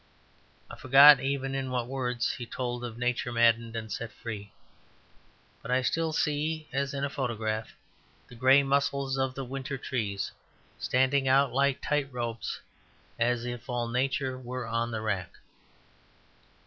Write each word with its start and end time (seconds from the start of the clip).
I 0.67 0.75
forget 0.77 1.19
even 1.19 1.53
in 1.53 1.69
what 1.69 1.85
words 1.85 2.33
he 2.33 2.47
told 2.47 2.83
of 2.83 2.97
Nature 2.97 3.31
maddened 3.31 3.75
and 3.75 3.91
set 3.91 4.11
free. 4.11 4.51
But 5.61 5.69
I 5.69 5.83
still 5.83 6.11
see, 6.11 6.67
as 6.73 6.95
in 6.95 7.03
a 7.03 7.07
photograph, 7.11 7.75
the 8.27 8.33
grey 8.33 8.63
muscles 8.63 9.19
of 9.19 9.35
the 9.35 9.45
winter 9.45 9.77
trees 9.77 10.31
standing 10.79 11.27
out 11.27 11.53
like 11.53 11.83
tight 11.83 12.11
ropes, 12.11 12.61
as 13.19 13.45
if 13.45 13.69
all 13.69 13.87
Nature 13.87 14.39
were 14.39 14.65
on 14.65 14.89
the 14.89 15.01
rack. 15.01 15.33